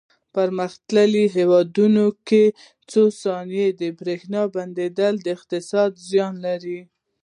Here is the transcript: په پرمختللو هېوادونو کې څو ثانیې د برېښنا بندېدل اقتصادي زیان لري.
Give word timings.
په 0.05 0.11
پرمختللو 0.35 1.23
هېوادونو 1.35 2.05
کې 2.27 2.43
څو 2.91 3.03
ثانیې 3.21 3.67
د 3.81 3.83
برېښنا 3.99 4.41
بندېدل 4.55 5.15
اقتصادي 5.33 6.01
زیان 6.11 6.33
لري. 6.45 6.79